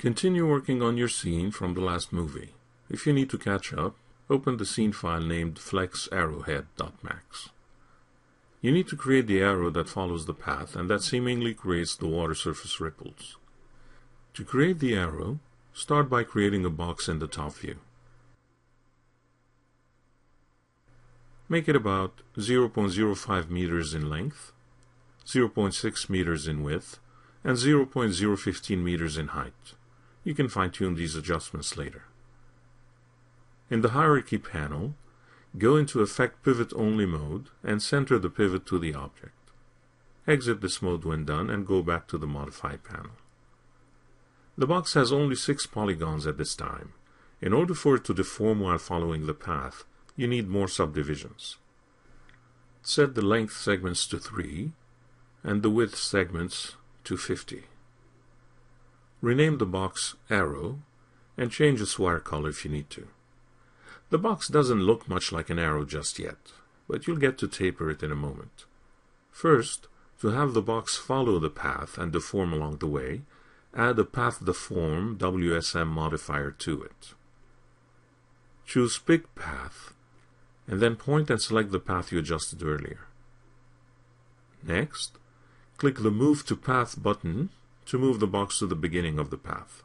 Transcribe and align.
Continue 0.00 0.48
working 0.48 0.80
on 0.80 0.96
your 0.96 1.10
scene 1.10 1.50
from 1.50 1.74
the 1.74 1.82
last 1.82 2.10
movie. 2.10 2.54
If 2.88 3.06
you 3.06 3.12
need 3.12 3.28
to 3.28 3.36
catch 3.36 3.74
up, 3.74 3.96
open 4.30 4.56
the 4.56 4.64
scene 4.64 4.92
file 4.92 5.20
named 5.20 5.56
flexarrowhead.max. 5.56 7.50
You 8.62 8.72
need 8.72 8.88
to 8.88 8.96
create 8.96 9.26
the 9.26 9.42
arrow 9.42 9.68
that 9.68 9.90
follows 9.90 10.24
the 10.24 10.32
path 10.32 10.74
and 10.74 10.88
that 10.88 11.02
seemingly 11.02 11.52
creates 11.52 11.94
the 11.94 12.06
water 12.06 12.34
surface 12.34 12.80
ripples. 12.80 13.36
To 14.32 14.42
create 14.42 14.78
the 14.78 14.94
arrow, 14.94 15.38
start 15.74 16.08
by 16.08 16.24
creating 16.24 16.64
a 16.64 16.70
box 16.70 17.06
in 17.06 17.18
the 17.18 17.28
top 17.28 17.56
view. 17.56 17.76
Make 21.46 21.68
it 21.68 21.76
about 21.76 22.22
0.05 22.38 23.50
meters 23.50 23.92
in 23.92 24.08
length, 24.08 24.52
0.6 25.26 26.08
meters 26.08 26.48
in 26.48 26.62
width, 26.62 26.98
and 27.44 27.58
0.015 27.58 28.82
meters 28.82 29.18
in 29.18 29.28
height. 29.28 29.74
You 30.24 30.34
can 30.34 30.48
fine-tune 30.48 30.94
these 30.94 31.16
adjustments 31.16 31.76
later. 31.76 32.04
In 33.70 33.80
the 33.80 33.90
Hierarchy 33.90 34.38
panel, 34.38 34.94
go 35.56 35.76
into 35.76 36.00
Affect 36.00 36.42
Pivot 36.44 36.72
Only 36.74 37.06
mode 37.06 37.48
and 37.62 37.82
center 37.82 38.18
the 38.18 38.30
pivot 38.30 38.66
to 38.66 38.78
the 38.78 38.94
object. 38.94 39.32
Exit 40.26 40.60
this 40.60 40.82
mode 40.82 41.04
when 41.04 41.24
done 41.24 41.48
and 41.48 41.66
go 41.66 41.82
back 41.82 42.06
to 42.08 42.18
the 42.18 42.26
Modify 42.26 42.76
panel. 42.76 43.12
The 44.58 44.66
box 44.66 44.94
has 44.94 45.12
only 45.12 45.36
six 45.36 45.66
polygons 45.66 46.26
at 46.26 46.36
this 46.36 46.54
time. 46.54 46.92
In 47.40 47.54
order 47.54 47.74
for 47.74 47.96
it 47.96 48.04
to 48.04 48.14
deform 48.14 48.60
while 48.60 48.78
following 48.78 49.26
the 49.26 49.34
path, 49.34 49.84
you 50.16 50.28
need 50.28 50.48
more 50.48 50.68
subdivisions. 50.68 51.56
Set 52.82 53.14
the 53.14 53.22
length 53.22 53.56
segments 53.56 54.06
to 54.08 54.18
3 54.18 54.72
and 55.42 55.62
the 55.62 55.70
width 55.70 55.96
segments 55.96 56.76
to 57.04 57.16
50. 57.16 57.64
Rename 59.20 59.58
the 59.58 59.66
box 59.66 60.14
Arrow 60.28 60.80
and 61.36 61.50
change 61.50 61.80
its 61.80 61.98
wire 61.98 62.20
color 62.20 62.50
if 62.50 62.64
you 62.64 62.70
need 62.70 62.90
to. 62.90 63.08
The 64.10 64.18
box 64.18 64.48
doesn't 64.48 64.82
look 64.82 65.08
much 65.08 65.30
like 65.30 65.50
an 65.50 65.58
arrow 65.58 65.84
just 65.84 66.18
yet, 66.18 66.52
but 66.88 67.06
you'll 67.06 67.16
get 67.16 67.38
to 67.38 67.48
taper 67.48 67.90
it 67.90 68.02
in 68.02 68.10
a 68.10 68.16
moment. 68.16 68.64
First, 69.30 69.86
to 70.20 70.28
have 70.28 70.52
the 70.52 70.62
box 70.62 70.96
follow 70.96 71.38
the 71.38 71.50
path 71.50 71.96
and 71.96 72.12
deform 72.12 72.52
along 72.52 72.78
the 72.78 72.86
way, 72.86 73.22
add 73.74 73.98
a 73.98 74.04
Path 74.04 74.44
Deform 74.44 75.16
WSM 75.16 75.86
modifier 75.86 76.50
to 76.50 76.82
it. 76.82 77.14
Choose 78.66 78.98
Pick 78.98 79.34
Path, 79.34 79.94
and 80.66 80.80
then 80.80 80.96
point 80.96 81.30
and 81.30 81.40
select 81.40 81.70
the 81.70 81.78
path 81.78 82.12
you 82.12 82.18
adjusted 82.18 82.62
earlier. 82.62 83.06
Next, 84.62 85.18
click 85.78 85.96
the 85.96 86.10
Move 86.10 86.44
to 86.46 86.56
Path 86.56 87.00
button 87.02 87.50
to 87.90 87.98
move 87.98 88.20
the 88.20 88.26
box 88.26 88.60
to 88.60 88.66
the 88.66 88.76
beginning 88.76 89.18
of 89.18 89.30
the 89.30 89.36
path. 89.36 89.82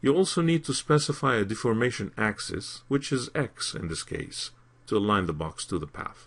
You 0.00 0.12
also 0.12 0.42
need 0.42 0.64
to 0.64 0.74
specify 0.74 1.36
a 1.36 1.44
deformation 1.44 2.10
axis, 2.18 2.82
which 2.88 3.12
is 3.12 3.30
X 3.32 3.74
in 3.74 3.86
this 3.86 4.02
case, 4.02 4.50
to 4.88 4.96
align 4.96 5.26
the 5.26 5.32
box 5.32 5.64
to 5.66 5.78
the 5.78 5.86
path. 5.86 6.26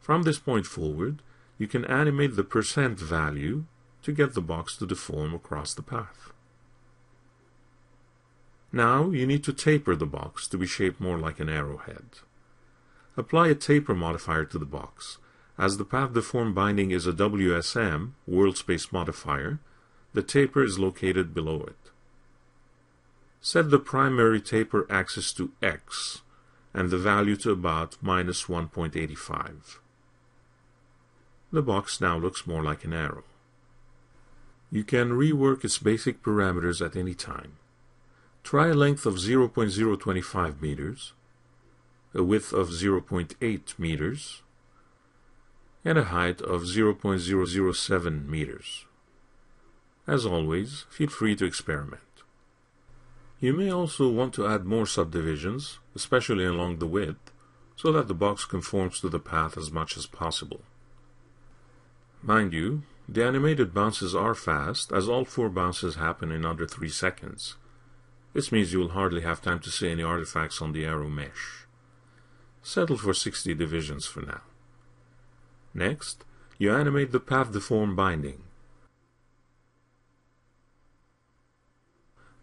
From 0.00 0.24
this 0.24 0.40
point 0.40 0.66
forward, 0.66 1.22
you 1.58 1.68
can 1.68 1.84
animate 1.84 2.34
the 2.34 2.42
percent 2.42 2.98
value 2.98 3.66
to 4.02 4.10
get 4.10 4.34
the 4.34 4.40
box 4.40 4.76
to 4.78 4.86
deform 4.86 5.32
across 5.32 5.74
the 5.74 5.82
path. 5.82 6.32
Now 8.72 9.10
you 9.10 9.28
need 9.28 9.44
to 9.44 9.52
taper 9.52 9.94
the 9.94 10.06
box 10.06 10.48
to 10.48 10.58
be 10.58 10.66
shaped 10.66 11.00
more 11.00 11.18
like 11.18 11.38
an 11.38 11.48
arrowhead. 11.48 12.06
Apply 13.16 13.46
a 13.46 13.54
taper 13.54 13.94
modifier 13.94 14.44
to 14.46 14.58
the 14.58 14.64
box. 14.64 15.18
As 15.58 15.76
the 15.76 15.84
path 15.84 16.14
deform 16.14 16.54
binding 16.54 16.90
is 16.90 17.06
a 17.06 17.12
WSM, 17.12 18.12
world 18.26 18.56
space 18.56 18.90
modifier, 18.90 19.58
the 20.14 20.22
taper 20.22 20.62
is 20.62 20.78
located 20.78 21.34
below 21.34 21.62
it. 21.62 21.90
Set 23.40 23.70
the 23.70 23.78
primary 23.78 24.40
taper 24.40 24.86
axis 24.90 25.32
to 25.32 25.52
x 25.62 26.22
and 26.72 26.90
the 26.90 26.98
value 26.98 27.36
to 27.36 27.50
about 27.50 27.96
minus 28.00 28.44
1.85. 28.44 29.78
The 31.50 31.62
box 31.62 32.00
now 32.00 32.16
looks 32.16 32.46
more 32.46 32.62
like 32.62 32.84
an 32.84 32.94
arrow. 32.94 33.24
You 34.70 34.84
can 34.84 35.10
rework 35.10 35.64
its 35.64 35.76
basic 35.76 36.22
parameters 36.22 36.84
at 36.84 36.96
any 36.96 37.14
time. 37.14 37.58
Try 38.42 38.68
a 38.68 38.74
length 38.74 39.04
of 39.04 39.16
0.025 39.16 40.62
meters, 40.62 41.12
a 42.14 42.22
width 42.22 42.52
of 42.54 42.70
0.8 42.70 43.78
meters, 43.78 44.42
and 45.84 45.98
a 45.98 46.04
height 46.04 46.40
of 46.40 46.62
0.007 46.62 48.28
meters. 48.28 48.86
As 50.06 50.26
always, 50.26 50.84
feel 50.90 51.08
free 51.08 51.36
to 51.36 51.44
experiment. 51.44 52.02
You 53.40 53.52
may 53.52 53.70
also 53.70 54.08
want 54.08 54.34
to 54.34 54.46
add 54.46 54.64
more 54.64 54.86
subdivisions, 54.86 55.80
especially 55.96 56.44
along 56.44 56.78
the 56.78 56.86
width, 56.86 57.32
so 57.74 57.90
that 57.92 58.06
the 58.06 58.14
box 58.14 58.44
conforms 58.44 59.00
to 59.00 59.08
the 59.08 59.18
path 59.18 59.58
as 59.58 59.72
much 59.72 59.96
as 59.96 60.06
possible. 60.06 60.60
Mind 62.22 62.52
you, 62.52 62.84
the 63.08 63.24
animated 63.24 63.74
bounces 63.74 64.14
are 64.14 64.34
fast, 64.34 64.92
as 64.92 65.08
all 65.08 65.24
four 65.24 65.48
bounces 65.48 65.96
happen 65.96 66.30
in 66.30 66.46
under 66.46 66.66
3 66.66 66.88
seconds. 66.88 67.56
This 68.32 68.52
means 68.52 68.72
you 68.72 68.78
will 68.78 68.90
hardly 68.90 69.22
have 69.22 69.42
time 69.42 69.58
to 69.60 69.70
see 69.70 69.90
any 69.90 70.04
artifacts 70.04 70.62
on 70.62 70.72
the 70.72 70.84
arrow 70.84 71.08
mesh. 71.08 71.66
Settle 72.62 72.96
for 72.96 73.12
60 73.12 73.54
divisions 73.54 74.06
for 74.06 74.22
now. 74.22 74.42
Next, 75.74 76.24
you 76.58 76.72
animate 76.72 77.12
the 77.12 77.20
path 77.20 77.52
deform 77.52 77.96
binding. 77.96 78.42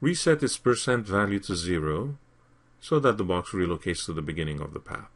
Reset 0.02 0.42
its 0.42 0.58
percent 0.58 1.06
value 1.06 1.40
to 1.40 1.56
zero 1.56 2.18
so 2.80 3.00
that 3.00 3.18
the 3.18 3.24
box 3.24 3.52
relocates 3.52 4.06
to 4.06 4.14
the 4.14 4.22
beginning 4.22 4.62
of 4.62 4.74
the 4.74 4.80
path. 4.80 5.10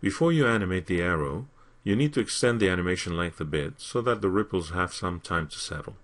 Before 0.00 0.32
you 0.32 0.46
animate 0.46 0.86
the 0.86 1.00
arrow, 1.00 1.46
you 1.82 1.96
need 1.96 2.12
to 2.14 2.20
extend 2.20 2.60
the 2.60 2.68
animation 2.68 3.16
length 3.16 3.40
a 3.40 3.44
bit 3.44 3.74
so 3.78 4.02
that 4.02 4.20
the 4.20 4.28
ripples 4.28 4.70
have 4.70 4.92
some 4.92 5.20
time 5.20 5.48
to 5.48 5.58
settle. 5.58 5.96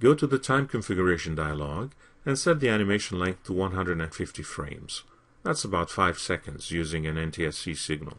Go 0.00 0.14
to 0.14 0.26
the 0.26 0.38
time 0.38 0.66
configuration 0.66 1.34
dialog 1.34 1.92
and 2.24 2.38
set 2.38 2.60
the 2.60 2.68
animation 2.68 3.18
length 3.18 3.44
to 3.44 3.52
150 3.52 4.42
frames. 4.42 5.02
That's 5.42 5.64
about 5.64 5.90
5 5.90 6.18
seconds 6.18 6.70
using 6.70 7.06
an 7.06 7.16
NTSC 7.16 7.76
signal. 7.76 8.18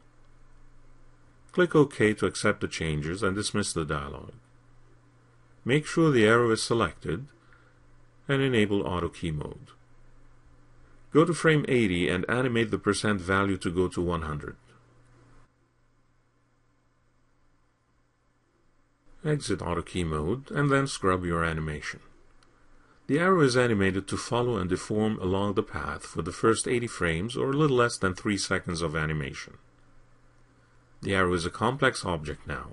Click 1.55 1.73
OK 1.73 2.13
to 2.15 2.25
accept 2.25 2.59
the 2.59 2.67
changes 2.67 3.23
and 3.23 3.33
dismiss 3.33 3.71
the 3.71 3.85
dialog. 3.85 4.33
Make 5.63 5.85
sure 5.85 6.11
the 6.11 6.25
arrow 6.25 6.51
is 6.51 6.61
selected 6.61 7.27
and 8.27 8.41
enable 8.41 8.85
auto 8.85 9.07
key 9.07 9.31
mode. 9.31 9.69
Go 11.13 11.23
to 11.23 11.33
frame 11.33 11.63
80 11.69 12.09
and 12.09 12.29
animate 12.29 12.71
the 12.71 12.77
percent 12.77 13.21
value 13.21 13.55
to 13.59 13.71
go 13.71 13.87
to 13.87 14.01
100. 14.01 14.57
Exit 19.23 19.61
auto 19.61 19.81
key 19.81 20.03
mode 20.03 20.51
and 20.51 20.69
then 20.69 20.87
scrub 20.87 21.23
your 21.23 21.45
animation. 21.45 22.01
The 23.07 23.19
arrow 23.19 23.39
is 23.39 23.55
animated 23.55 24.09
to 24.09 24.17
follow 24.17 24.57
and 24.57 24.69
deform 24.69 25.17
along 25.21 25.53
the 25.53 25.63
path 25.63 26.05
for 26.05 26.21
the 26.21 26.33
first 26.33 26.67
80 26.67 26.87
frames 26.87 27.37
or 27.37 27.51
a 27.51 27.57
little 27.57 27.77
less 27.77 27.97
than 27.97 28.13
3 28.13 28.37
seconds 28.37 28.81
of 28.81 28.93
animation. 28.93 29.57
The 31.05 31.13
arrow 31.13 31.35
is 31.35 31.45
a 31.45 31.51
complex 31.51 32.03
object 32.03 32.47
now. 32.47 32.71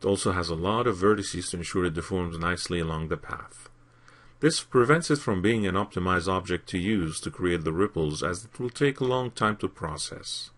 It 0.00 0.06
also 0.06 0.30
has 0.30 0.48
a 0.48 0.54
lot 0.54 0.86
of 0.86 0.96
vertices 0.96 1.50
to 1.50 1.56
ensure 1.56 1.84
it 1.84 1.94
deforms 1.94 2.38
nicely 2.38 2.78
along 2.78 3.08
the 3.08 3.16
path. 3.16 3.68
This 4.38 4.62
prevents 4.62 5.10
it 5.10 5.18
from 5.18 5.42
being 5.42 5.66
an 5.66 5.74
optimized 5.74 6.28
object 6.28 6.68
to 6.68 6.78
use 6.78 7.18
to 7.18 7.32
create 7.32 7.64
the 7.64 7.72
ripples 7.72 8.22
as 8.22 8.44
it 8.44 8.60
will 8.60 8.70
take 8.70 9.00
a 9.00 9.04
long 9.04 9.32
time 9.32 9.56
to 9.56 9.68
process. 9.68 10.50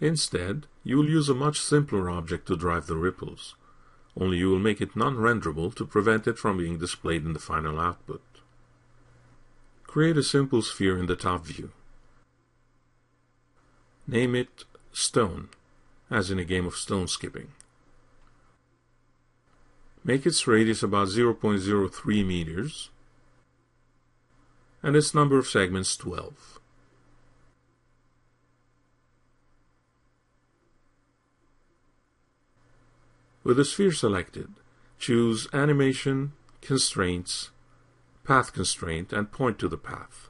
Instead, 0.00 0.68
you 0.82 0.96
will 0.96 1.10
use 1.10 1.28
a 1.28 1.34
much 1.34 1.60
simpler 1.60 2.08
object 2.08 2.46
to 2.46 2.56
drive 2.56 2.86
the 2.86 2.96
ripples, 2.96 3.54
only 4.18 4.38
you 4.38 4.48
will 4.48 4.58
make 4.58 4.80
it 4.80 4.96
non-renderable 4.96 5.70
to 5.72 5.84
prevent 5.84 6.26
it 6.26 6.38
from 6.38 6.56
being 6.56 6.78
displayed 6.78 7.26
in 7.26 7.34
the 7.34 7.38
final 7.38 7.78
output. 7.78 8.22
Create 9.82 10.16
a 10.16 10.22
simple 10.22 10.62
sphere 10.62 10.96
in 10.96 11.04
the 11.04 11.14
top 11.14 11.44
view. 11.44 11.72
Name 14.06 14.34
it 14.34 14.64
Stone, 14.92 15.50
as 16.12 16.30
in 16.30 16.38
a 16.38 16.44
game 16.44 16.66
of 16.66 16.76
stone 16.76 17.08
skipping. 17.08 17.48
Make 20.04 20.26
its 20.26 20.46
radius 20.46 20.82
about 20.82 21.08
0.03 21.08 22.26
meters 22.26 22.90
and 24.82 24.94
its 24.94 25.14
number 25.14 25.38
of 25.38 25.46
segments 25.46 25.96
12. 25.96 26.60
With 33.44 33.56
the 33.56 33.64
sphere 33.64 33.92
selected, 33.92 34.50
choose 34.98 35.48
Animation, 35.52 36.32
Constraints, 36.60 37.50
Path 38.22 38.52
Constraint, 38.52 39.12
and 39.12 39.32
point 39.32 39.58
to 39.60 39.68
the 39.68 39.78
path. 39.78 40.28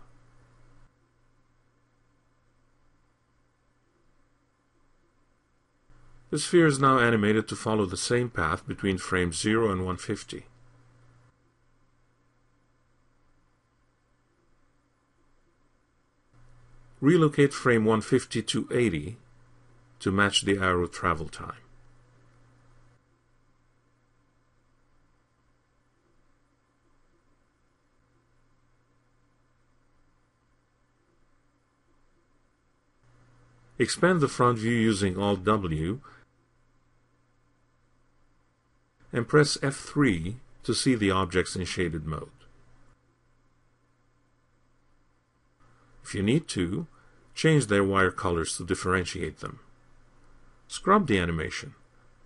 The 6.32 6.38
sphere 6.38 6.66
is 6.66 6.78
now 6.78 6.98
animated 6.98 7.46
to 7.48 7.56
follow 7.56 7.84
the 7.84 7.98
same 7.98 8.30
path 8.30 8.66
between 8.66 8.96
frames 8.96 9.38
0 9.38 9.70
and 9.70 9.84
150. 9.84 10.46
Relocate 17.02 17.52
frame 17.52 17.84
150 17.84 18.40
to 18.40 18.66
80 18.72 19.16
to 20.00 20.10
match 20.10 20.46
the 20.46 20.56
arrow 20.56 20.86
travel 20.86 21.28
time. 21.28 21.52
Expand 33.78 34.22
the 34.22 34.28
front 34.28 34.60
view 34.60 34.72
using 34.72 35.18
Alt-W 35.18 36.00
and 39.12 39.28
press 39.28 39.56
F3 39.58 40.36
to 40.64 40.74
see 40.74 40.94
the 40.94 41.10
objects 41.10 41.56
in 41.56 41.64
shaded 41.64 42.06
mode. 42.06 42.30
If 46.02 46.14
you 46.14 46.22
need 46.22 46.48
to, 46.48 46.86
change 47.34 47.66
their 47.66 47.84
wire 47.84 48.10
colors 48.10 48.56
to 48.56 48.64
differentiate 48.64 49.38
them. 49.38 49.60
Scrub 50.68 51.06
the 51.06 51.18
animation. 51.18 51.74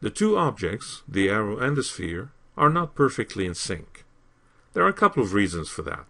The 0.00 0.10
two 0.10 0.36
objects, 0.36 1.02
the 1.08 1.28
arrow 1.28 1.58
and 1.58 1.76
the 1.76 1.82
sphere, 1.82 2.30
are 2.56 2.70
not 2.70 2.94
perfectly 2.94 3.46
in 3.46 3.54
sync. 3.54 4.04
There 4.72 4.84
are 4.84 4.88
a 4.88 4.92
couple 4.92 5.22
of 5.22 5.34
reasons 5.34 5.68
for 5.68 5.82
that. 5.82 6.04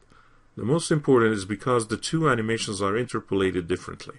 The 0.57 0.65
most 0.65 0.91
important 0.91 1.35
is 1.35 1.45
because 1.45 1.87
the 1.87 1.97
two 1.97 2.29
animations 2.29 2.81
are 2.81 2.97
interpolated 2.97 3.69
differently. 3.69 4.17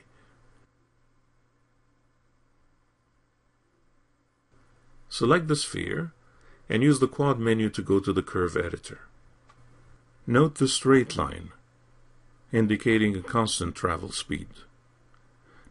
Select 5.10 5.48
the 5.48 5.56
sphere 5.56 6.14
and 6.70 6.84
use 6.84 7.00
the 7.00 7.08
quad 7.08 7.40
menu 7.40 7.70
to 7.70 7.82
go 7.82 8.00
to 8.00 8.12
the 8.12 8.24
curve 8.24 8.58
editor. 8.58 9.00
Note 10.26 10.56
the 10.56 10.68
straight 10.68 11.16
line, 11.16 11.52
indicating 12.52 13.16
a 13.16 13.22
constant 13.22 13.76
travel 13.76 14.12
speed. 14.12 14.48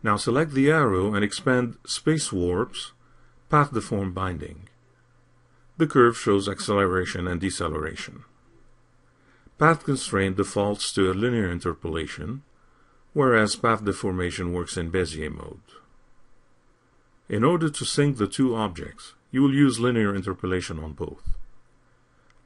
Now 0.02 0.16
select 0.16 0.52
the 0.52 0.70
arrow 0.70 1.14
and 1.14 1.24
expand 1.24 1.76
Space 1.86 2.32
Warp's 2.32 2.92
Path 3.50 3.72
Deform 3.72 4.12
Binding. 4.14 4.68
The 5.76 5.86
curve 5.86 6.16
shows 6.16 6.48
acceleration 6.48 7.26
and 7.26 7.40
deceleration. 7.40 8.24
Path 9.58 9.84
Constraint 9.84 10.36
defaults 10.36 10.92
to 10.92 11.10
a 11.10 11.14
linear 11.14 11.50
interpolation, 11.50 12.42
whereas 13.12 13.56
Path 13.56 13.84
Deformation 13.84 14.52
works 14.52 14.76
in 14.76 14.90
Bezier 14.90 15.30
mode. 15.30 15.60
In 17.28 17.42
order 17.42 17.68
to 17.68 17.84
sync 17.84 18.18
the 18.18 18.26
two 18.26 18.54
objects, 18.54 19.14
you 19.30 19.42
will 19.42 19.54
use 19.54 19.80
linear 19.80 20.14
interpolation 20.14 20.78
on 20.78 20.92
both. 20.92 21.34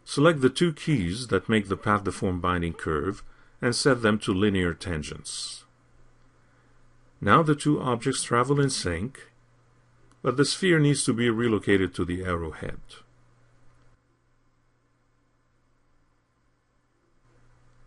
Select 0.05 0.41
the 0.41 0.51
two 0.51 0.73
keys 0.73 1.29
that 1.29 1.49
make 1.49 1.69
the 1.69 1.77
path 1.77 2.05
deform 2.05 2.41
binding 2.41 2.73
curve 2.73 3.23
and 3.63 3.77
set 3.77 4.03
them 4.03 4.19
to 4.19 4.33
linear 4.33 4.75
tangents. 4.75 5.65
Now 7.21 7.43
the 7.43 7.55
two 7.55 7.81
objects 7.81 8.23
travel 8.23 8.61
in 8.61 8.71
sync, 8.71 9.29
but 10.23 10.37
the 10.37 10.45
sphere 10.45 10.79
needs 10.79 11.05
to 11.05 11.13
be 11.13 11.31
relocated 11.31 11.95
to 11.95 12.05
the 12.05 12.25
arrowhead. 12.25 12.81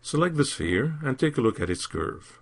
Select 0.02 0.36
the 0.36 0.46
sphere 0.46 0.96
and 1.02 1.18
take 1.18 1.38
a 1.38 1.42
look 1.42 1.60
at 1.60 1.70
its 1.70 1.88
curve. 1.88 2.40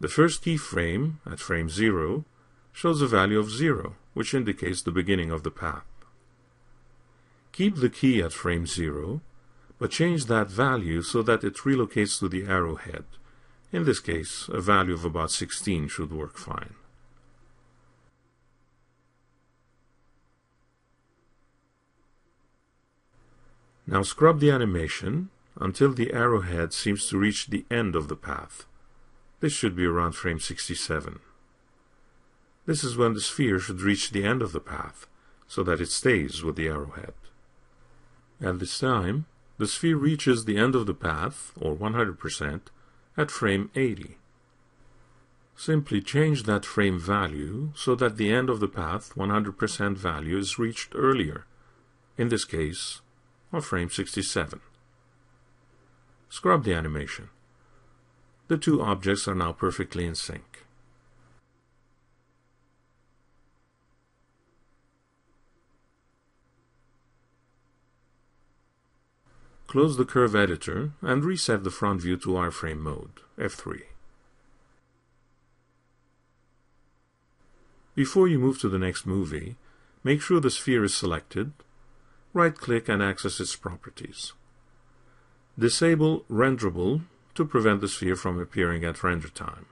The 0.00 0.08
first 0.08 0.44
keyframe, 0.44 1.14
at 1.26 1.40
frame 1.40 1.68
0, 1.68 2.24
shows 2.72 3.02
a 3.02 3.08
value 3.08 3.38
of 3.38 3.50
0 3.50 3.96
which 4.18 4.34
indicates 4.34 4.82
the 4.82 4.90
beginning 4.90 5.30
of 5.30 5.44
the 5.44 5.50
path. 5.64 5.86
Keep 7.52 7.76
the 7.76 7.88
key 7.88 8.20
at 8.20 8.32
frame 8.32 8.66
0, 8.66 9.20
but 9.78 9.92
change 9.92 10.24
that 10.24 10.50
value 10.50 11.02
so 11.02 11.22
that 11.22 11.44
it 11.44 11.54
relocates 11.58 12.18
to 12.18 12.28
the 12.28 12.42
arrowhead. 12.42 13.04
In 13.70 13.84
this 13.84 14.00
case, 14.00 14.48
a 14.52 14.60
value 14.60 14.94
of 14.94 15.04
about 15.04 15.30
16 15.30 15.86
should 15.86 16.12
work 16.12 16.36
fine. 16.36 16.74
Now 23.86 24.02
scrub 24.02 24.40
the 24.40 24.50
animation 24.50 25.30
until 25.60 25.92
the 25.92 26.12
arrowhead 26.12 26.72
seems 26.72 27.06
to 27.06 27.18
reach 27.18 27.46
the 27.46 27.64
end 27.70 27.94
of 27.94 28.08
the 28.08 28.16
path. 28.16 28.66
This 29.38 29.52
should 29.52 29.76
be 29.76 29.84
around 29.84 30.16
frame 30.16 30.40
67. 30.40 31.20
This 32.68 32.84
is 32.84 32.98
when 32.98 33.14
the 33.14 33.22
sphere 33.22 33.58
should 33.58 33.80
reach 33.80 34.10
the 34.10 34.24
end 34.24 34.42
of 34.42 34.52
the 34.52 34.60
path, 34.60 35.06
so 35.46 35.62
that 35.62 35.80
it 35.80 35.88
stays 35.88 36.42
with 36.42 36.56
the 36.56 36.68
arrowhead. 36.68 37.14
At 38.42 38.58
this 38.58 38.78
time, 38.78 39.24
the 39.56 39.66
sphere 39.66 39.96
reaches 39.96 40.44
the 40.44 40.58
end 40.58 40.74
of 40.74 40.84
the 40.84 40.92
path, 40.92 41.52
or 41.58 41.74
100%, 41.74 42.60
at 43.16 43.30
frame 43.30 43.70
80. 43.74 44.18
Simply 45.56 46.02
change 46.02 46.42
that 46.42 46.66
frame 46.66 47.00
value 47.00 47.72
so 47.74 47.94
that 47.94 48.18
the 48.18 48.30
end 48.30 48.50
of 48.50 48.60
the 48.60 48.68
path 48.68 49.14
100% 49.14 49.96
value 49.96 50.36
is 50.36 50.58
reached 50.58 50.92
earlier, 50.94 51.46
in 52.18 52.28
this 52.28 52.44
case, 52.44 53.00
on 53.50 53.62
frame 53.62 53.88
67. 53.88 54.60
Scrub 56.28 56.64
the 56.64 56.74
animation. 56.74 57.30
The 58.48 58.58
two 58.58 58.82
objects 58.82 59.26
are 59.26 59.34
now 59.34 59.52
perfectly 59.52 60.04
in 60.04 60.14
sync. 60.14 60.66
Close 69.68 69.98
the 69.98 70.06
curve 70.06 70.34
editor 70.34 70.92
and 71.02 71.22
reset 71.22 71.62
the 71.62 71.70
front 71.70 72.00
view 72.00 72.16
to 72.16 72.30
wireframe 72.30 72.78
mode, 72.78 73.20
F3. 73.38 73.82
Before 77.94 78.26
you 78.26 78.38
move 78.38 78.58
to 78.60 78.70
the 78.70 78.78
next 78.78 79.04
movie, 79.04 79.56
make 80.02 80.22
sure 80.22 80.40
the 80.40 80.50
sphere 80.50 80.84
is 80.84 80.94
selected, 80.94 81.52
right-click 82.32 82.88
and 82.88 83.02
access 83.02 83.40
its 83.40 83.56
properties. 83.56 84.32
Disable 85.58 86.24
Renderable 86.30 87.02
to 87.34 87.44
prevent 87.44 87.82
the 87.82 87.88
sphere 87.88 88.16
from 88.16 88.40
appearing 88.40 88.84
at 88.84 89.04
render 89.04 89.28
time. 89.28 89.66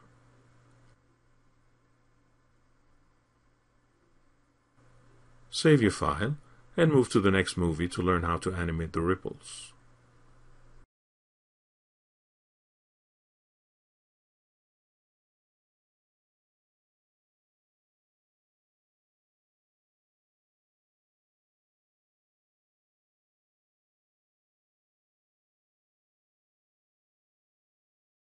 Save 5.49 5.81
your 5.81 5.91
file 5.91 6.37
and 6.77 6.93
move 6.93 7.09
to 7.09 7.21
the 7.21 7.31
next 7.31 7.57
movie 7.57 7.89
to 7.89 8.03
learn 8.03 8.25
how 8.25 8.37
to 8.37 8.53
animate 8.53 8.93
the 8.93 9.01
ripples. 9.01 9.73